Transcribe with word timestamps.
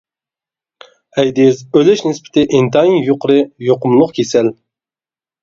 ئەيدىز 1.21 1.61
ئۆلۈش 1.79 2.01
نىسبىتى 2.07 2.47
ئىنتايىن 2.57 2.99
يۇقىرى 3.09 3.37
يۇقۇملۇق 3.69 4.17
كېسەل. 4.19 4.53